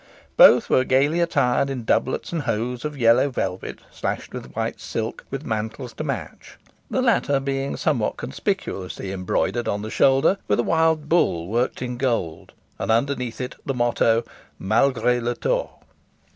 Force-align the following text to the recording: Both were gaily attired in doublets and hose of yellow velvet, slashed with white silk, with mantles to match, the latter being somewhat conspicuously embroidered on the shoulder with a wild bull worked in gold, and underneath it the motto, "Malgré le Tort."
Both 0.35 0.67
were 0.67 0.83
gaily 0.83 1.19
attired 1.19 1.69
in 1.69 1.83
doublets 1.83 2.33
and 2.33 2.41
hose 2.41 2.83
of 2.83 2.97
yellow 2.97 3.29
velvet, 3.29 3.81
slashed 3.91 4.33
with 4.33 4.55
white 4.55 4.79
silk, 4.79 5.23
with 5.29 5.45
mantles 5.45 5.93
to 5.93 6.03
match, 6.03 6.57
the 6.89 7.03
latter 7.03 7.39
being 7.39 7.77
somewhat 7.77 8.17
conspicuously 8.17 9.11
embroidered 9.11 9.67
on 9.67 9.83
the 9.83 9.91
shoulder 9.91 10.39
with 10.47 10.59
a 10.59 10.63
wild 10.63 11.07
bull 11.07 11.47
worked 11.47 11.83
in 11.83 11.97
gold, 11.97 12.53
and 12.79 12.89
underneath 12.91 13.39
it 13.39 13.53
the 13.63 13.75
motto, 13.75 14.23
"Malgré 14.59 15.21
le 15.21 15.35
Tort." 15.35 15.69